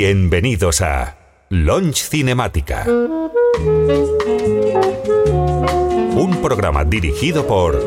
[0.00, 1.16] Bienvenidos a
[1.48, 2.84] Launch Cinemática.
[6.14, 7.82] Un programa dirigido por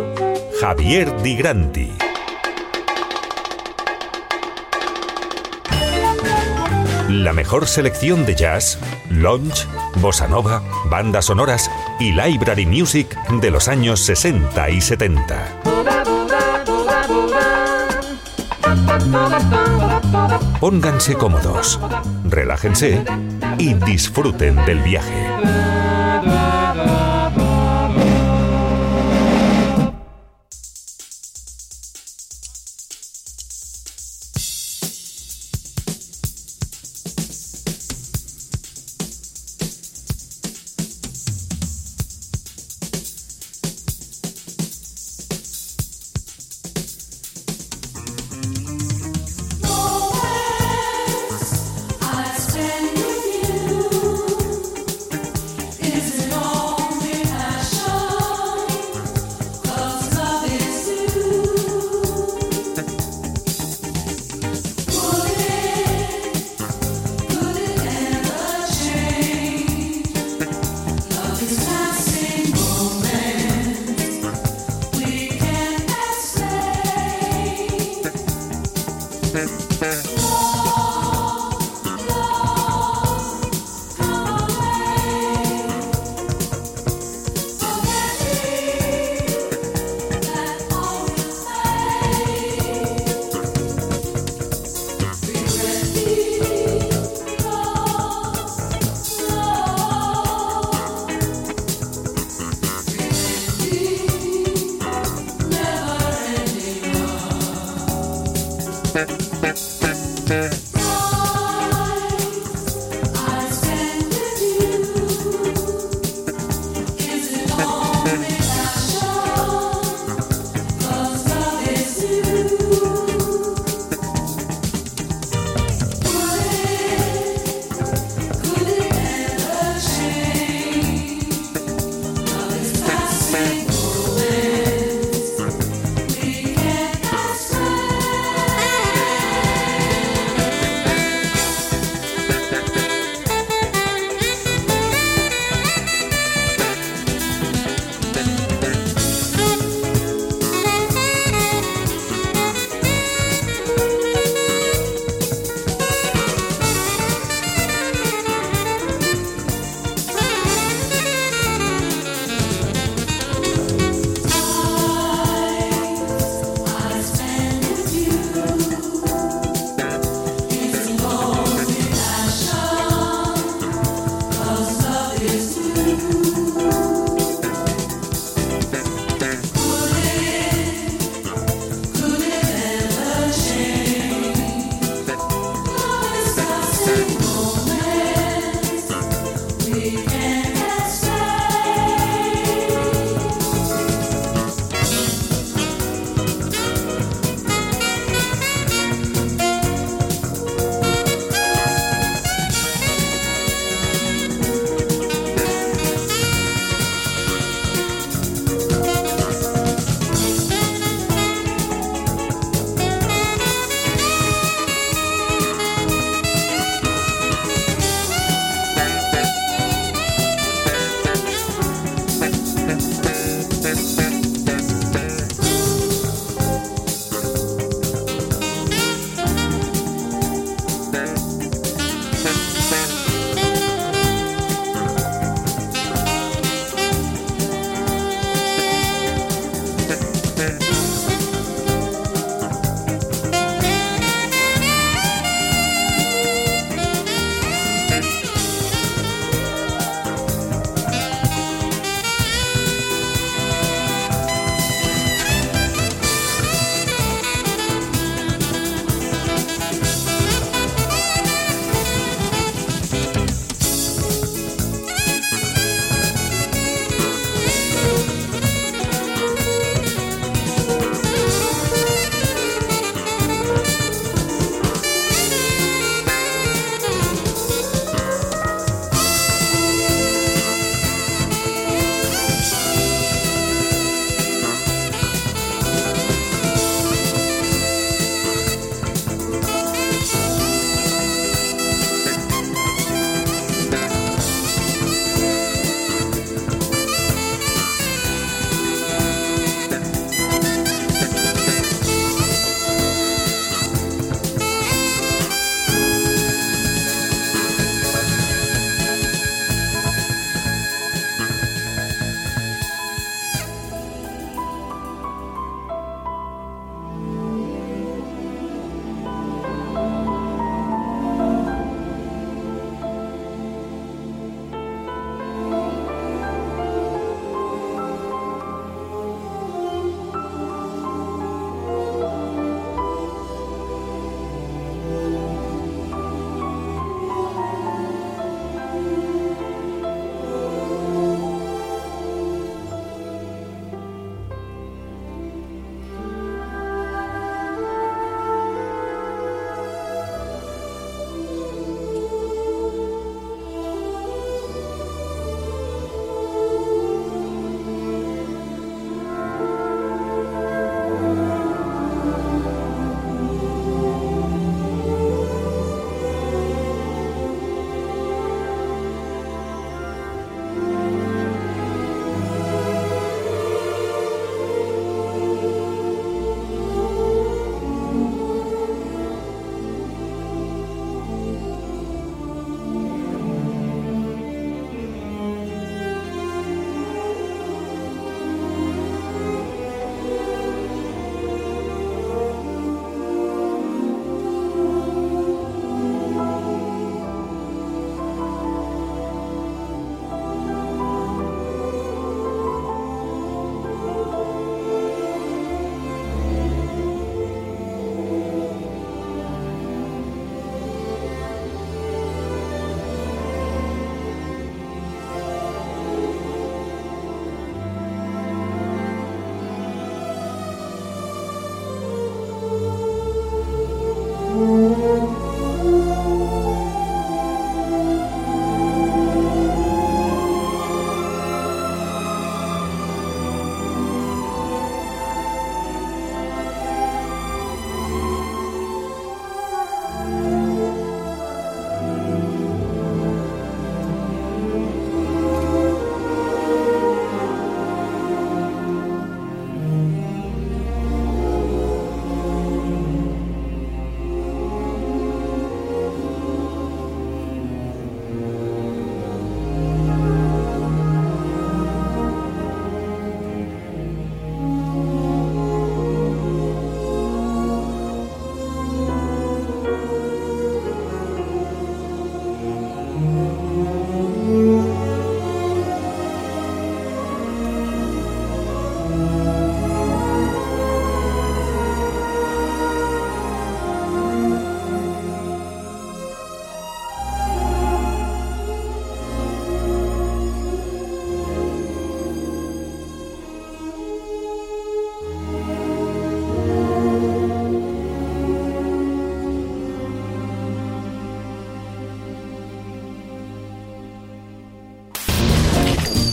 [0.60, 1.94] Javier Di Granti.
[7.08, 8.78] La mejor selección de jazz,
[9.10, 9.66] lounge,
[10.02, 15.62] bossa nova, bandas sonoras y library music de los años 60 y 70.
[20.60, 21.80] Pónganse cómodos,
[22.26, 23.04] relájense
[23.58, 25.71] y disfruten del viaje.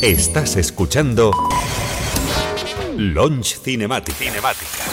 [0.09, 1.33] Estás escuchando
[2.97, 4.15] Launch Cinematic.
[4.15, 4.85] Cinemática.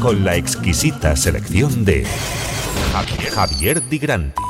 [0.00, 2.04] Con la exquisita selección de
[2.92, 4.43] Javier, Javier Di Granti.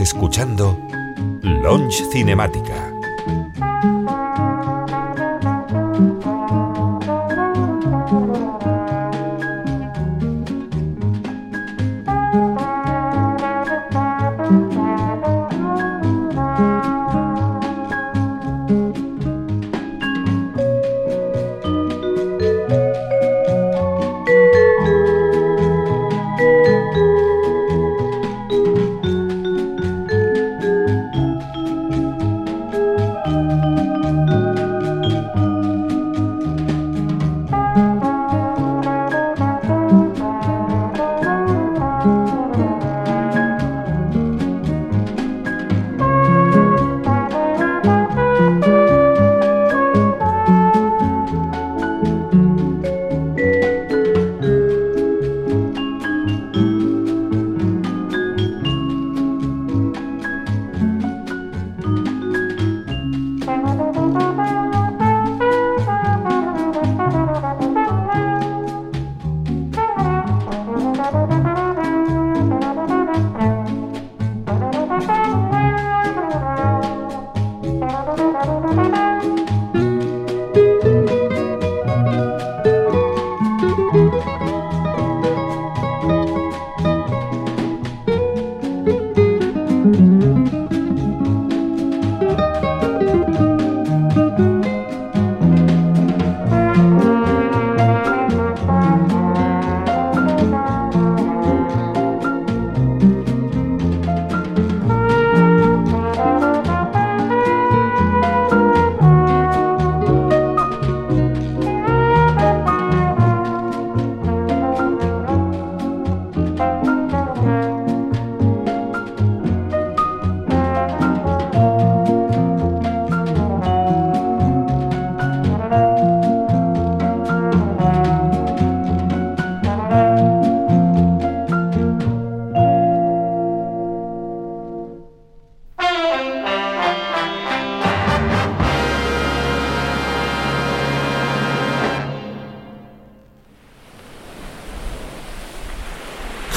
[0.00, 0.78] Escuchando
[1.42, 2.91] Launch Cinemática.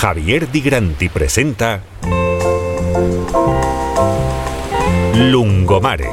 [0.06, 1.82] Javier Di Granti presenta
[5.16, 6.10] Lungomare.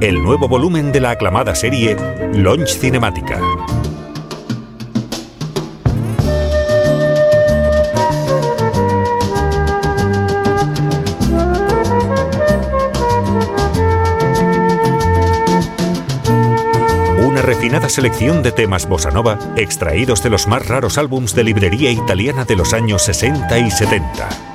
[0.00, 1.96] El nuevo volumen de la aclamada serie
[2.32, 3.38] Launch Cinemática.
[17.94, 22.56] Selección de temas bossa nova extraídos de los más raros álbums de librería italiana de
[22.56, 24.53] los años 60 y 70.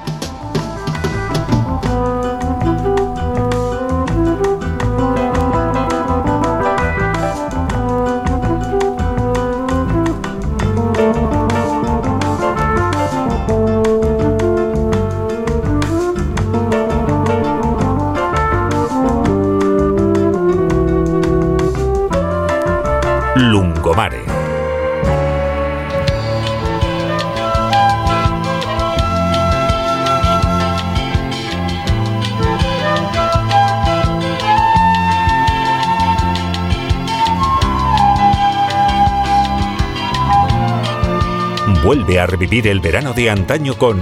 [41.89, 43.99] Vuelve a revivir el verano de antaño con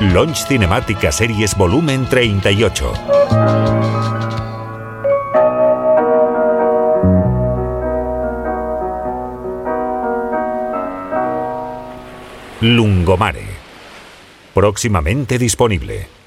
[0.00, 2.94] Launch Cinemática Series Volumen 38.
[12.62, 13.44] Lungomare.
[14.54, 16.19] Próximamente disponible.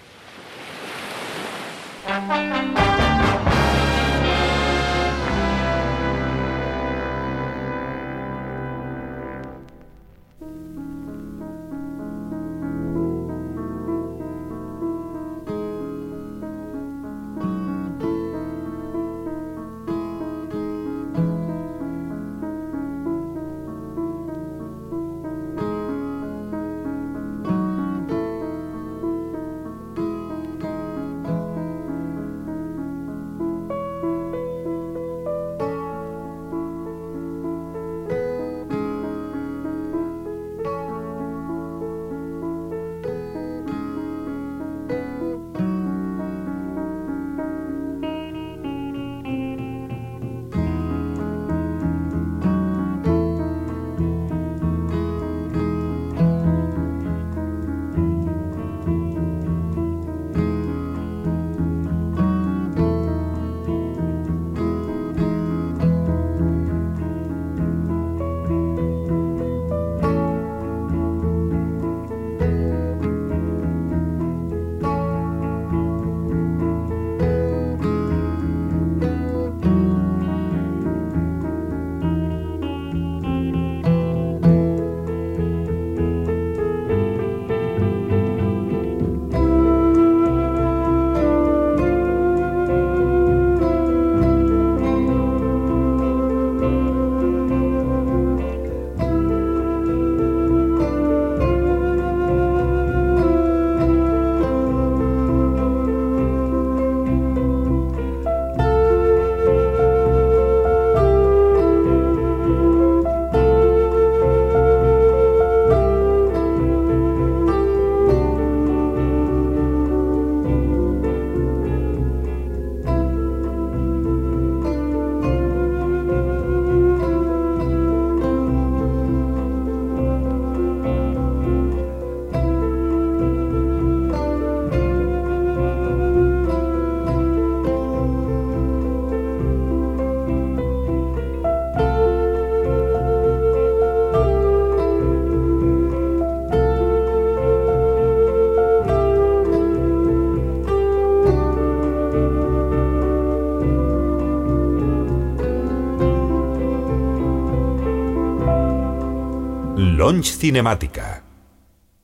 [160.31, 161.23] Cinemática.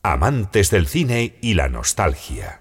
[0.04, 2.59] Amantes del cine y la nostalgia.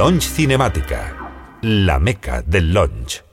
[0.00, 1.14] Lounge Cinemática,
[1.60, 3.29] la meca del lounge.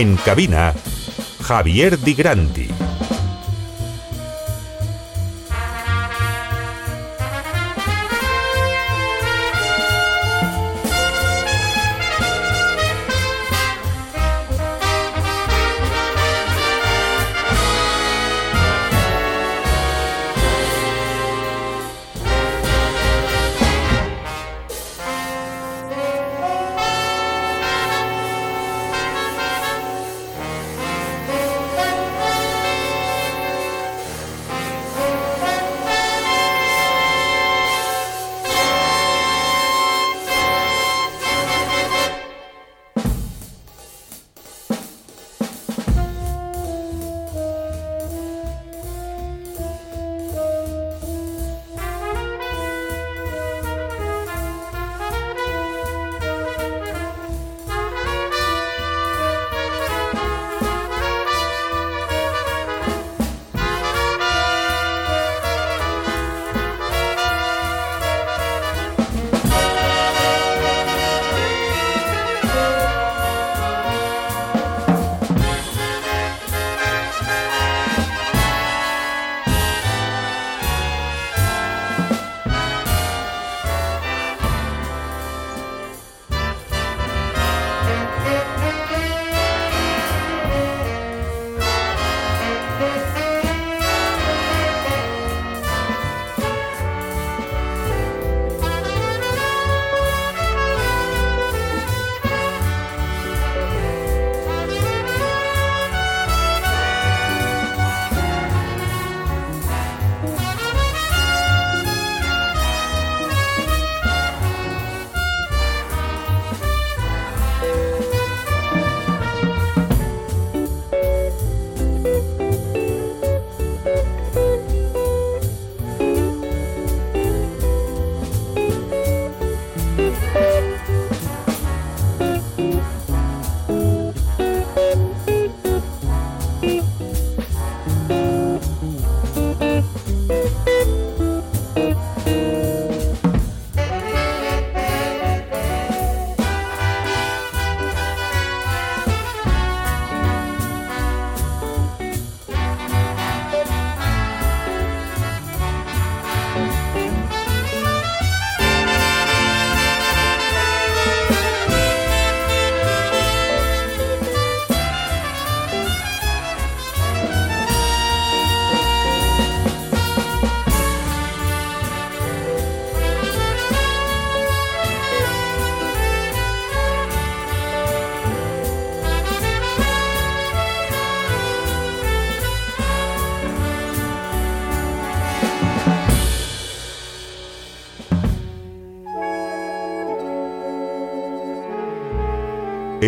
[0.00, 0.72] En cabina,
[1.42, 3.09] Javier Di Granti.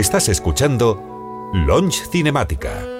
[0.02, 0.98] Estás escuchando
[1.54, 2.91] Launch Cinemática.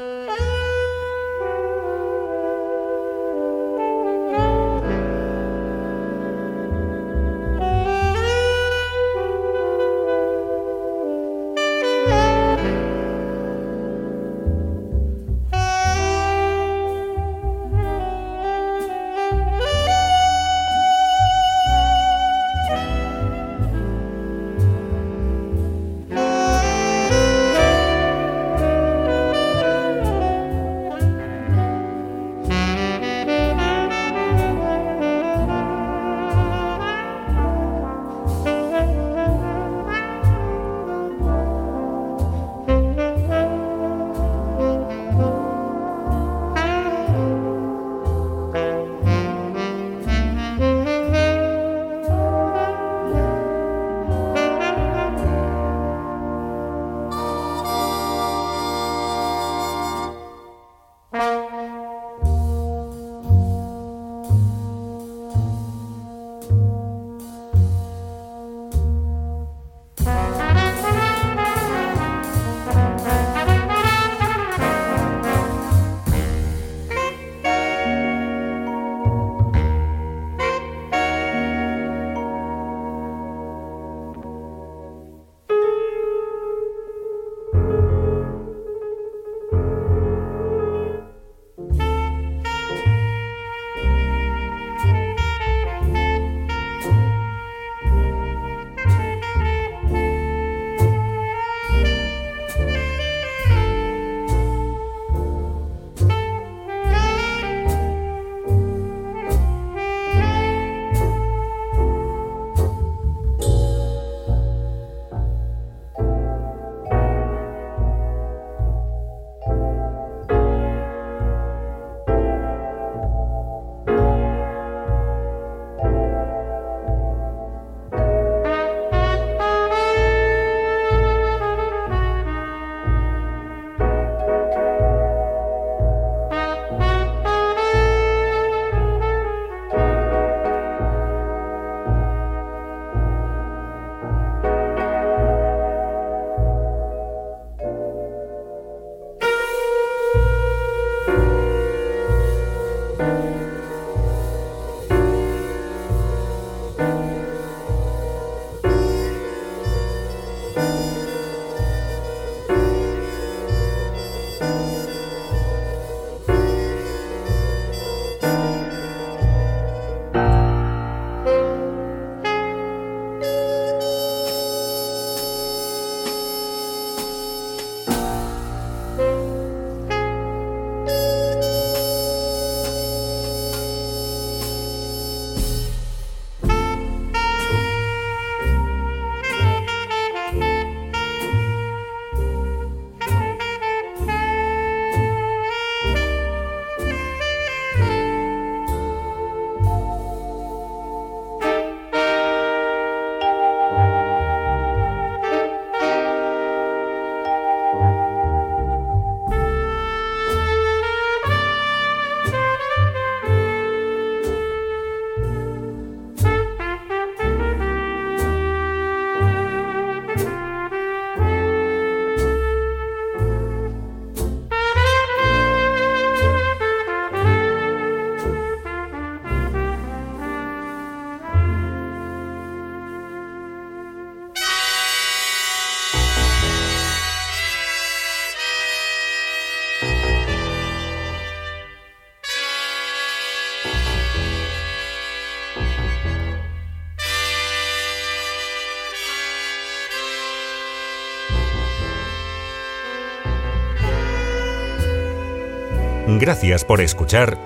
[256.23, 257.37] Gracias por escuchar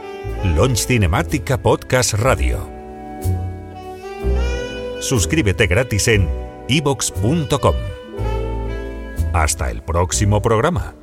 [0.44, 2.68] Launch Cinemática Podcast Radio.
[5.00, 6.28] Suscríbete gratis en
[6.68, 7.74] ibox.com.
[9.32, 10.94] Hasta el próximo programa.